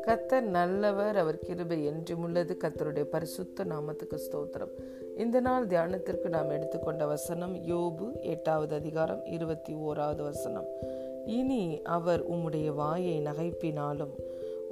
[0.00, 4.70] கத்தர் நல்லவர் அவர் கிருபை என்றுமுள்ளது கத்தருடைய பரிசுத்த நாமத்துக்கு ஸ்தோத்திரம்.
[5.16, 10.66] இந்த நாள் தியானத்திற்கு நாம் எடுத்துக்கொண்ட வசனம் யோபு எட்டாவது அதிகாரம் இருபத்தி ஓராவது வசனம்.
[11.26, 14.14] இனி அவர் உம்முடைய வாயை நகைப்பினாலும்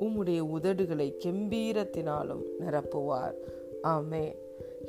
[0.01, 3.35] உம்முடைய உதடுகளை கெம்பீரத்தினாலும் நிரப்புவார்.
[3.83, 4.37] ஆமே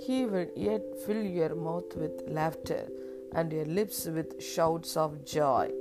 [0.08, 5.74] he will yet fill your mouth with laughter and and lips with shouts of joy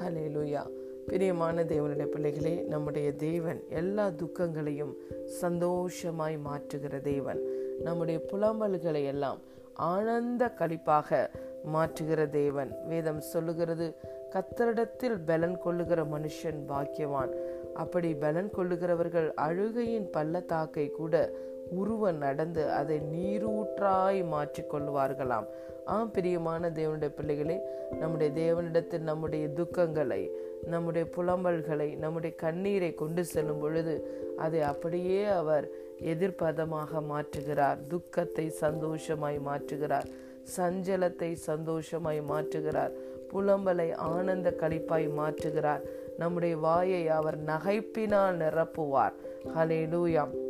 [0.34, 0.62] hallelujah
[1.06, 7.40] பிரியமான தேவனுடைய பிள்ளைகளே நம்முடைய தேவன் எல்லா துக்கங்களையும் சந்தோஷமாய் மாற்றுகிற தேவன்.
[7.82, 9.38] நம்முடைய புலம்பல்களை எல்லாம்
[9.74, 11.28] ஆனந்த கழிப்பாக
[11.74, 12.76] மாற்றுகிற தேவன்.
[12.88, 13.94] வேதம் சொல்லுகிறது
[14.30, 17.32] கத்தரிடத்தில் பலன் கொள்ளுகிற மனுஷன் பாக்கியவான்.
[17.74, 21.30] அப்படி பலன் கொள்ளுகிறவர்கள் அழுகையின் பள்ளத்தாக்கை கூட
[21.70, 25.46] உருவ நடந்து அதை நீரூற்றாய் மாற்றிக்கொள்வார்களாம்.
[25.84, 27.60] ஆம் பிரியமான தேவனுடைய பிள்ளைகளே
[28.00, 30.30] நம்முடைய தேவனிடத்தில் நம்முடைய துக்கங்களை
[30.64, 35.68] நம்முடைய புலம்பல்களை நம்முடைய கண்ணீரை கொண்டு செல்லும் பொழுது அதை அப்படியே அவர்
[36.04, 37.76] எதிர்ப்பதமாக மாற்றுகிறார்.
[37.88, 40.06] துக்கத்தை சந்தோஷமாய் மாற்றுகிறார்.
[40.56, 42.90] சஞ்சலத்தை சந்தோஷமாய் மாற்றுகிறார்.
[43.32, 45.80] புலம்பலை ஆனந்த கழிப்பாய் மாற்றுகிறார்.
[46.18, 49.12] நம்முடைய வாயை அவர் நகைப்பினால் நிரப்புவார்.
[49.56, 50.43] ஹலே லூயாம்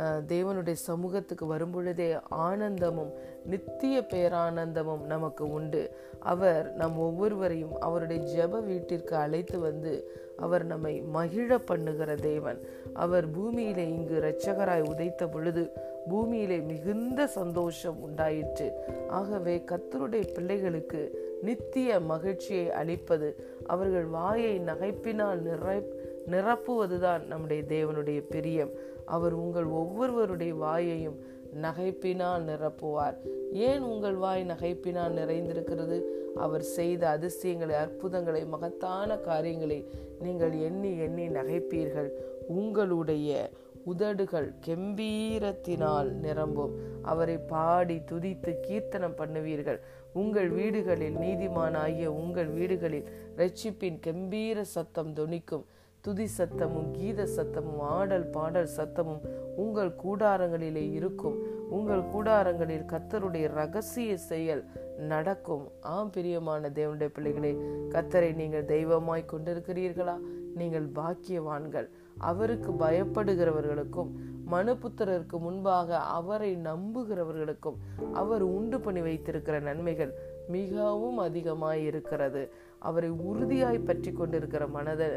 [0.00, 3.12] தேவனுடைய சமூகத்துக்கு வரும்பொழுதே ஆனந்தமும்
[3.46, 5.90] நித்திய பேரானந்தமும் நமக்கு உண்டு.
[6.18, 12.60] அவர் நம் ஒவ்வொருவரையும் அவருடைய ஜெப வீட்டிற்கு அழைத்து வந்து அவர் நம்மை மகிழ பண்ணுகிற தேவன்.
[12.92, 15.70] அவர் பூமியிலே இங்கு இரட்சகராய் உதைத்த பொழுது
[16.08, 18.72] பூமியிலே மிகுந்த சந்தோஷம் உண்டாயிற்று.
[19.08, 23.28] ஆகவே கத்தருடைய பிள்ளைகளுக்கு நித்திய மகிழ்ச்சியை அளிப்பது
[23.66, 25.82] அவர்கள் வாயை நகைப்பினால் நிறை
[26.30, 28.70] நிரப்புவதுதான் நம்முடைய தேவனுடைய பிரியம்.
[29.04, 31.18] அவர் உங்கள் ஒவ்வொருவருடைய வாயையும்
[31.62, 33.16] நகைப்பினால் நிரப்புவார்.
[33.52, 36.02] ஏன் உங்கள் வாய் நகைப்பினால் நிறைந்திருக்கிறது?
[36.36, 39.88] அவர் செய்த அதிசயங்களை அற்புதங்களை மகத்தான காரியங்களை
[40.20, 42.10] நீங்கள் எண்ணி எண்ணி நகைப்பீர்கள்.
[42.48, 43.50] உங்களுடைய
[43.84, 46.74] உதடுகள் கெம்பீரத்தினால் நிரம்பும்.
[47.02, 49.80] அவரை பாடி துதித்து கீர்த்தனம் பண்ணுவீர்கள்.
[50.12, 55.64] உங்கள் வீடுகளில் நீதிமானாகிய உங்கள் வீடுகளில் ரட்சிப்பின் கெம்பீர சத்தம் தொனிக்கும்
[56.04, 59.20] துதி சத்தமும் கீத சத்தமும் ஆடல் பாடல் சத்தமும்
[59.56, 61.36] உங்கள் கூடாரங்களிலே இருக்கும்.
[61.70, 64.62] உங்கள் கூடாரங்களில் கத்தருடைய ரகசிய செயல்
[65.10, 65.68] நடக்கும்.
[65.80, 67.52] ஆம் பிரியமான தேவனுடைய பிள்ளைகளே
[67.88, 70.16] கத்தரை நீங்கள் தெய்வமாய் கொண்டிருக்கிறீர்களா?
[70.54, 71.88] நீங்கள் பாக்கியவான்கள்.
[72.30, 74.10] அவருக்கு பயப்படுகிறவர்களுக்கும்
[74.50, 77.78] மனுபுத்திரருக்கு முன்பாக அவரை நம்புகிறவர்களுக்கும்
[78.12, 80.12] அவர் உண்டு பண்ணி வைத்திருக்கிற நன்மைகள்
[80.48, 82.42] மிகவும் அதிகமாய் இருக்கிறது
[82.78, 85.08] அவரை உறுதியாய் பற்றி கொண்டிருக்கிற மனதை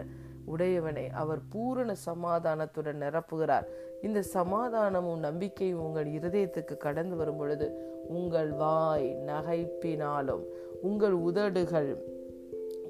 [0.46, 3.68] உடையவனை அவர் பூரண சமாதானத்துடன் நிரப்புகிறார்.
[4.02, 7.68] இந்த சமாதானமும் நம்பிக்கையும் உங்கள் இருதயத்துக்கு கடந்து வரும் பொழுது
[8.08, 10.44] உங்கள் வாய் நகைப்பினாலும்
[10.82, 12.14] உங்கள் உதடுகள்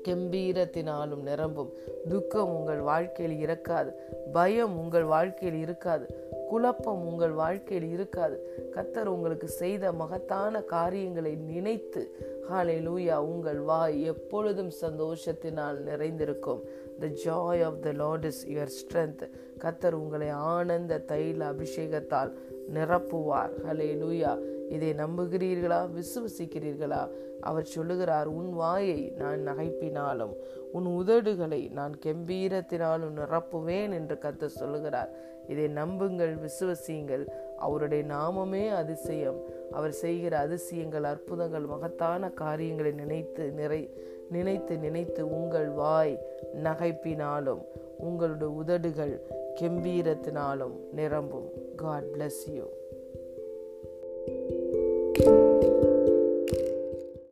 [0.07, 1.71] கெம்பீரத்தினாலும் நிரம்பும்.
[2.09, 3.91] துக்கம் உங்கள் வாழ்க்கையில் இருக்காது
[4.33, 6.05] பயம் உங்கள் வாழ்க்கையில் இருக்காது.
[6.49, 8.35] குழப்பம் உங்கள் வாழ்க்கையில் இருக்காது.
[8.75, 12.01] கத்தர் உங்களுக்கு செய்த மகத்தான காரியங்களை நினைத்து
[12.49, 16.61] ஹாலே லூயா உங்கள் வாய் எப்பொழுதும் சந்தோஷத்தினால் நிறைந்திருக்கும்.
[16.99, 19.29] The joy of the Lord is your strength
[19.59, 22.31] கத்தர் உங்களை ஆனந்த தைல அபிஷேகத்தால்
[22.73, 23.51] நிரப்புவார்.
[23.67, 24.39] ஹலே லூயா
[24.69, 25.89] இதை நம்புகிறீர்களா?
[25.95, 27.09] விசுவசிக்கிறீர்களா?
[27.41, 30.33] அவர் சொல்லுகிறார் உன் வாயை நான் நகைப்பினாலும்
[30.71, 35.09] உன் உதடுகளை நான் கெம்பீரத்தினாலும் நிரப்புவேன் என்று கத்த சொல்லுகிறார்.
[35.47, 37.27] இதை நம்புங்கள் விசுவசியுங்கள்.
[37.57, 39.39] அவருடைய நாமமே அதிசயம்.
[39.71, 43.89] அவர் செய்கிற அதிசயங்கள் அற்புதங்கள் மகத்தான காரியங்களை நினைத்து நிறை
[44.29, 46.25] நினைத்து நினைத்து உங்கள் வாய்
[46.63, 47.61] நகைப்பினாலும்
[47.97, 49.21] உங்களுடைய உதடுகள்
[49.61, 51.49] கெம்பீரத்தினாலும் நிரம்பும்.
[51.75, 52.63] God bless you